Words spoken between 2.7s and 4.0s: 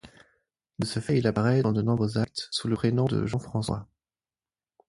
prénom de Jean-François.